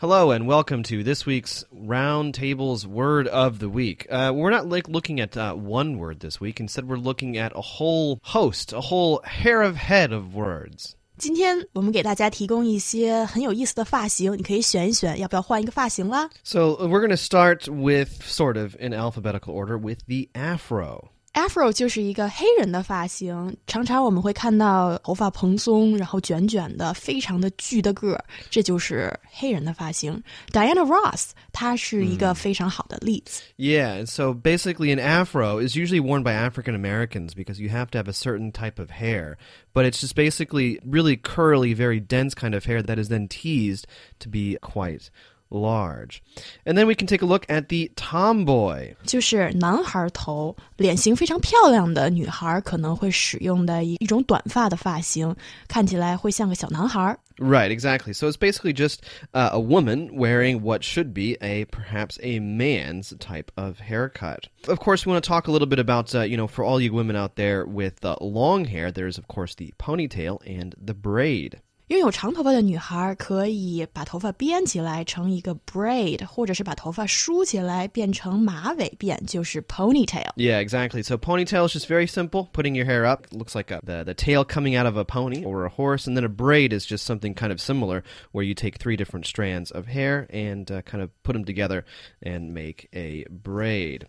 [0.00, 4.06] Hello and welcome to this week's Roundtable's Word of the Week.
[4.10, 6.60] Uh, we're not like looking at uh, one word this week.
[6.60, 10.94] Instead, we're looking at a whole host, a whole hair of head of words.
[11.18, 20.28] 今天我们给大家提供一些很有意思的发型，你可以选一选，要不要换一个发型啦 So uh, we're going to start with sort of in alphabetical order with the
[20.34, 21.08] afro.
[21.34, 30.18] Afro 就是一个黑人的发型，常常我们会看到头发蓬松，然后卷卷的，非常的巨的个儿，这就是黑人的发型。
[30.50, 33.42] Diana Ross 她是一个非常好的例子。
[33.58, 37.90] Yeah, and so basically an afro is usually worn by African Americans because you have
[37.90, 39.36] to have a certain type of hair.
[39.74, 43.86] But it's just basically really curly, very dense kind of hair that is then teased
[44.20, 45.10] to be quite
[45.50, 46.22] large.
[46.64, 48.94] And then we can take a look at the tomboy.
[49.04, 55.34] 就是男孩头，脸型非常漂亮的女孩可能会使用的一一种短发的发型，
[55.68, 57.16] 看起来会像个小男孩。
[57.38, 58.14] Right, exactly.
[58.14, 59.02] So it's basically just
[59.34, 64.48] uh, a woman wearing what should be a perhaps a man's type of haircut.
[64.66, 66.80] Of course, we want to talk a little bit about uh, you know for all
[66.80, 68.90] you women out there with uh, long hair.
[68.90, 71.60] There's of course the ponytail and the braid.
[71.90, 80.32] 拥有长头发的女孩可以把头发编起来成一个 braid，或者是把头发梳起来变成马尾辫，就是 ponytail。
[80.34, 81.04] Yeah, exactly.
[81.04, 83.26] So ponytail is just very simple, putting your hair up.
[83.30, 86.08] It looks like a, the the tail coming out of a pony or a horse,
[86.08, 89.24] and then a braid is just something kind of similar, where you take three different
[89.24, 91.84] strands of hair and uh, kind of put them together
[92.20, 94.08] and make a braid.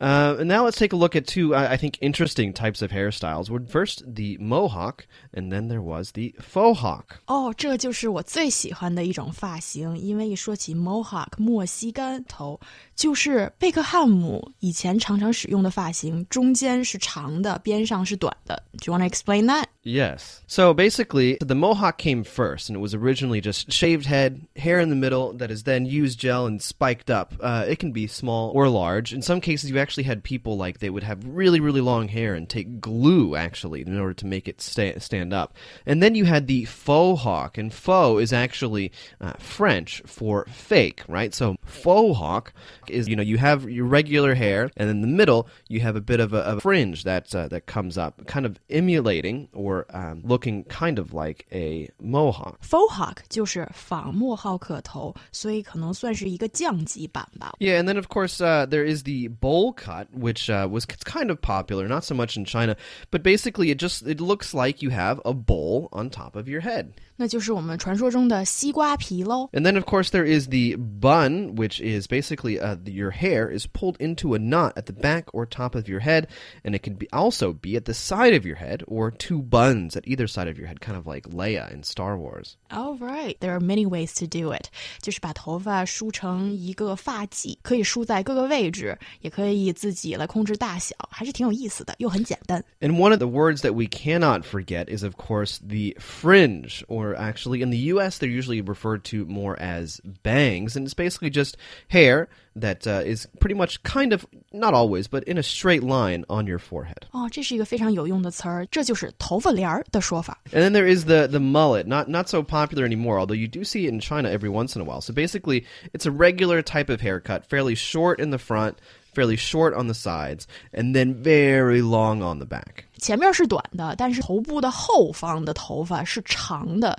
[0.00, 2.92] Uh, and now let's take a look at two, uh, I think, interesting types of
[2.92, 3.50] hairstyles.
[3.50, 7.14] Well, First, the mohawk, and then there was the faux hawk.
[7.26, 12.58] 哦，这就是我最喜欢的一种发型，因为一说起 mohawk 莫西干头，
[12.94, 18.62] 就是贝克汉姆以前常常使用的发型，中间是长的，边上是短的。
[18.78, 19.66] Do you want to explain that?
[19.82, 20.40] Yes.
[20.48, 24.88] So basically, the mohawk came first, and it was originally just shaved head, hair in
[24.88, 27.34] the middle that is then used gel and spiked up.
[27.40, 29.14] Uh, it can be small or large.
[29.14, 32.34] In some cases, you actually had people like they would have really, really long hair
[32.34, 35.54] and take glue actually in order to make it sta- stand up.
[35.86, 41.02] And then you had the faux hawk, and faux is actually uh, French for fake,
[41.08, 41.34] right?
[41.34, 42.52] So faux hawk
[42.88, 46.00] is you know you have your regular hair, and in the middle you have a
[46.00, 50.22] bit of a, a fringe that uh, that comes up, kind of emulating or um,
[50.24, 52.58] looking kind of like a mohawk.
[52.60, 57.54] Faux hawk 就是仿莫浩克头，所以可能算是一个降级版吧。
[57.58, 60.96] Yeah, and then of course uh, there is the bowl cut, which uh, was k-
[61.04, 62.76] kind of popular, not so much in China,
[63.10, 66.60] but basically it just it looks like you have a bowl on top of your
[66.60, 66.89] head.
[67.18, 69.48] 那就是我们传说中的西瓜皮喽。
[69.52, 73.50] And then, of course, there is the bun, which is basically uh, the, your hair
[73.50, 76.26] is pulled into a knot at the back or top of your head,
[76.62, 79.96] and it can be also be at the side of your head or two buns
[79.96, 82.56] at either side of your head, kind of like Leia in Star Wars.
[82.70, 84.68] All right, there are many ways to do it，
[85.00, 92.62] 就是把头发梳成一个发髻，可以梳在各个位置，也可以自己来控制大小，还是挺有意思的，又很简单。
[92.80, 97.14] And one of the words that we cannot forget is, of course, the fringe, or
[97.16, 101.56] actually in the U.S., they're usually referred to more as bangs, and it's basically just
[101.88, 106.24] hair that uh, is pretty much kind of, not always, but in a straight line
[106.30, 107.04] on your forehead.
[107.12, 110.38] 哦，这是一个非常有用的词儿，这就是头发帘儿的说法。
[110.52, 113.62] And then there is the the mullet, not not so popular anymore, although you do
[113.62, 115.02] see it in China every once in a while.
[115.02, 118.78] So basically, it's a regular type of haircut, fairly short in the front,
[119.12, 122.86] fairly short on the sides, and then very long on the back.
[123.00, 126.98] 前面是短的，但是头部的后方的头发是长的，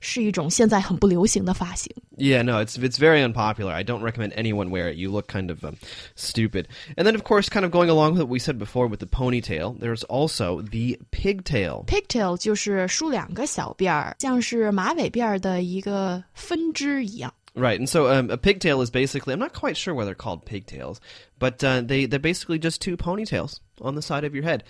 [0.00, 1.92] 是一种现在很不流行的发型。
[2.16, 3.72] Yeah, no, it's it's very unpopular.
[3.72, 4.96] I don't recommend anyone wear it.
[4.96, 5.76] You look kind of um,
[6.16, 6.66] stupid.
[6.96, 9.06] And then, of course, kind of going along with what we said before with the
[9.06, 11.84] ponytail, there's also the pigtail.
[11.86, 17.32] Pigtail 就是梳两个小辫儿，像是马尾辫儿的一个分支一样。
[17.54, 20.44] Right, and so um, a pigtail is basically, I'm not quite sure why they're called
[20.44, 20.98] pigtails,
[21.40, 24.62] but uh, they, they're basically just two ponytails on the side of your head.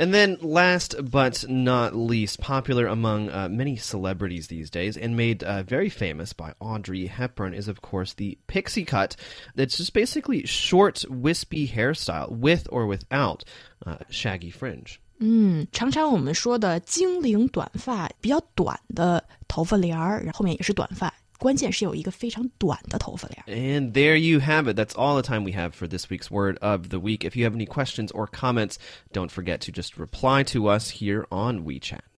[0.00, 5.42] And then, last but not least, popular among uh, many celebrities these days and made
[5.42, 9.16] uh, very famous by Audrey Hepburn is, of course, the pixie cut.
[9.56, 13.44] It's just basically short, wispy hairstyle with or without
[13.86, 15.00] uh, shaggy fringe.
[15.18, 21.10] 嗯，常常我们说的精灵短发，比较短的头发帘儿，然后后面也是短发，
[21.40, 23.46] 关键是有一个非常短的头发帘儿。
[23.50, 24.76] And there you have it.
[24.76, 27.24] That's all the time we have for this week's word of the week.
[27.24, 28.76] If you have any questions or comments,
[29.12, 32.06] don't forget to just reply to us here on WeChat.